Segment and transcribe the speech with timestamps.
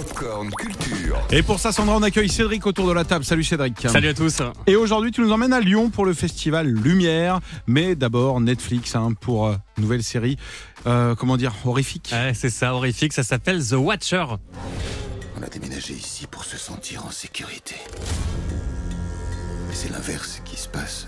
[0.00, 1.18] Popcorn Culture.
[1.30, 3.22] Et pour ça, Sandra, on accueille Cédric autour de la table.
[3.22, 3.86] Salut Cédric.
[3.86, 4.40] Salut à tous.
[4.66, 7.40] Et aujourd'hui, tu nous emmènes à Lyon pour le festival Lumière.
[7.66, 10.38] Mais d'abord, Netflix hein, pour euh, nouvelle série,
[10.86, 12.08] euh, comment dire, horrifique.
[12.14, 13.12] Ouais, c'est ça, horrifique.
[13.12, 14.24] Ça s'appelle The Watcher.
[15.38, 17.74] On a déménagé ici pour se sentir en sécurité.
[19.82, 21.06] C'est l'inverse qui se passe.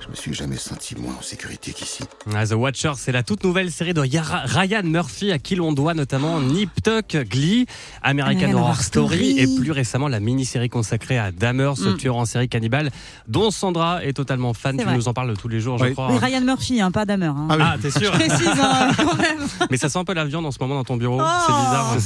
[0.00, 2.02] Je me suis jamais senti moins en sécurité qu'ici.
[2.34, 5.72] Ah, The Watcher, c'est la toute nouvelle série de Yara- Ryan Murphy, à qui l'on
[5.74, 7.66] doit notamment Nip Tuck, Glee,
[8.02, 9.38] American Horror Horror Story, Story.
[9.40, 11.96] et plus récemment la mini-série consacrée à Dahmer, ce Mm.
[11.98, 12.90] tueur en série cannibale,
[13.26, 14.76] dont Sandra est totalement fan.
[14.78, 14.96] C'est Tu vrai.
[14.96, 16.08] nous en parles tous les jours, je crois.
[16.10, 17.26] Oui, Ryan Murphy, hein, pas Damer.
[17.36, 17.48] hein.
[17.50, 17.62] Ah oui.
[17.66, 19.46] Ah, t'es sûr Je précise hein, quand même.
[19.70, 21.18] Mais ça sent un peu la viande en ce moment dans ton bureau.
[21.20, 21.94] Oh, c'est bizarre.
[21.98, 22.00] C'est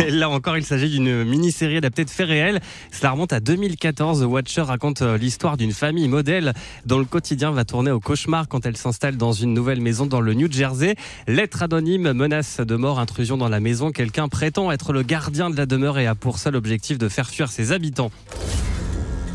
[0.00, 0.02] ça.
[0.06, 2.60] Et là encore, il s'agit d'une mini-série adaptée de faits réels.
[2.90, 3.95] Cela remonte à 2014.
[3.96, 6.52] The Watcher raconte euh, l'histoire d'une famille modèle
[6.84, 10.20] dont le quotidien va tourner au cauchemar quand elle s'installe dans une nouvelle maison dans
[10.20, 10.96] le New Jersey.
[11.26, 13.92] Lettre anonyme, menace de mort, intrusion dans la maison.
[13.92, 17.30] Quelqu'un prétend être le gardien de la demeure et a pour seul objectif de faire
[17.30, 18.10] fuir ses habitants.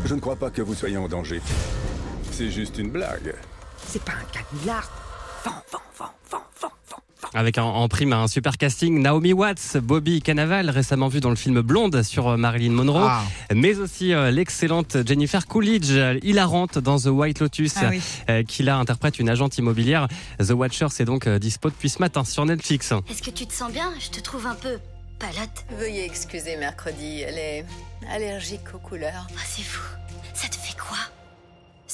[0.04, 1.40] Je ne crois pas que vous soyez en danger.
[2.30, 3.34] C'est juste une blague.
[3.88, 4.88] C'est pas un canular.
[5.44, 6.81] Vent, vent, vent, vent, vent, vent.
[7.34, 11.36] Avec en, en prime un super casting, Naomi Watts, Bobby Cannavale, récemment vu dans le
[11.36, 13.22] film Blonde sur euh, Marilyn Monroe, Ah.
[13.54, 18.02] mais aussi euh, l'excellente Jennifer Coolidge, euh, hilarante dans The White Lotus, Ah oui.
[18.28, 20.08] euh, qui là interprète une agente immobilière.
[20.40, 22.92] The Watcher, c'est donc euh, dispo depuis ce matin sur Netflix.
[23.10, 23.90] Est-ce que tu te sens bien?
[23.98, 24.78] Je te trouve un peu
[25.18, 25.64] palote.
[25.78, 27.64] Veuillez excuser mercredi, elle est
[28.12, 29.26] allergique aux couleurs.
[29.34, 29.80] Ah, c'est fou.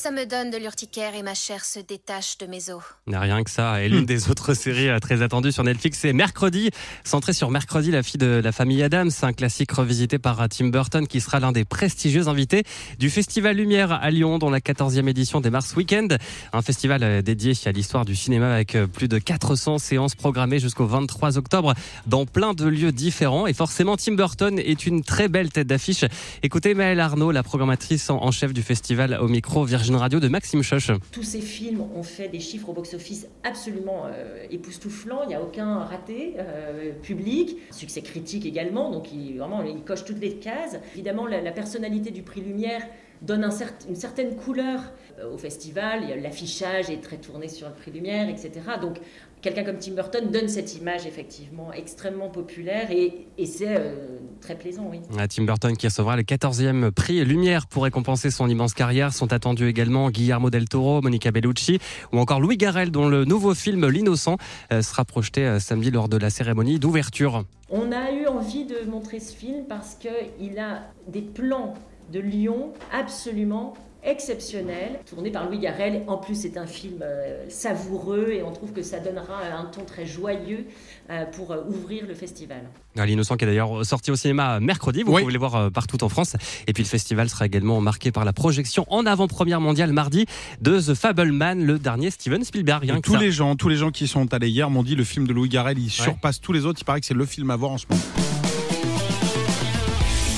[0.08, 2.82] Ça me donne de l'urticaire et ma chair se détache de mes os.
[3.06, 3.82] N'a rien que ça.
[3.82, 6.70] Et l'une des autres séries euh, très attendues sur Netflix, c'est Mercredi,
[7.04, 10.68] centrée sur Mercredi, la fille de la famille Adams, un classique revisité par euh, Tim
[10.68, 12.62] Burton qui sera l'un des prestigieux invités
[12.98, 16.08] du Festival Lumière à Lyon, dont la 14e édition démarre ce week-end.
[16.54, 20.86] Un festival euh, dédié à l'histoire du cinéma avec plus de 400 séances programmées jusqu'au
[20.86, 21.74] 23 octobre
[22.06, 23.46] dans plein de lieux différents.
[23.46, 26.06] Et forcément, Tim Burton est une très belle tête d'affiche.
[26.42, 30.62] Écoutez Maëlle Arnaud, la programmatrice en chef du festival au micro Virgin Radio de Maxime
[30.62, 30.90] Choche.
[31.12, 35.22] Tous ces films ont fait des chiffres au box-office absolument euh, époustouflants.
[35.24, 37.56] Il n'y a aucun raté euh, public.
[37.70, 38.90] Succès critique également.
[38.90, 40.76] Donc, vraiment, il coche toutes les cases.
[40.94, 42.82] Évidemment, la personnalité du prix Lumière
[43.22, 43.50] donne un
[43.88, 44.80] une certaine couleur
[45.20, 46.04] euh, au festival.
[46.22, 48.50] L'affichage est très tourné sur le prix Lumière, etc.
[48.80, 49.00] Donc,
[49.40, 54.56] quelqu'un comme Tim Burton donne cette image effectivement extrêmement populaire et, et c'est euh, très
[54.56, 55.00] plaisant, oui.
[55.18, 59.12] Ah, Tim Burton qui recevra le 14e prix Lumière pour récompenser son immense carrière.
[59.12, 61.78] Sont attendus également Guillermo del Toro, Monica Bellucci
[62.12, 64.36] ou encore Louis Garrel dont le nouveau film L'innocent
[64.72, 67.44] euh, sera projeté samedi lors de la cérémonie d'ouverture.
[67.70, 71.74] On a eu envie de montrer ce film parce qu'il a des plans
[72.12, 73.74] de Lyon absolument
[74.04, 76.04] exceptionnels, tournés par Louis Garrel.
[76.06, 79.84] En plus, c'est un film euh, savoureux et on trouve que ça donnera un ton
[79.84, 80.66] très joyeux
[81.10, 82.60] euh, pour euh, ouvrir le festival.
[82.96, 85.22] Ah, L'innocent qui est d'ailleurs sorti au cinéma mercredi, vous Oui.
[85.22, 86.36] pouvez le voir euh, partout en France.
[86.68, 90.26] Et puis le festival sera également marqué par la projection en avant-première mondiale mardi
[90.60, 93.00] de The Fableman, le dernier Steven Spielberg.
[93.02, 93.18] Tous ça.
[93.18, 95.48] les gens, tous les gens qui sont allés hier m'ont dit le film de Louis
[95.48, 96.78] Garrel, il surpasse tous les autres.
[96.80, 98.00] Il paraît que c'est le film à voir en ce moment.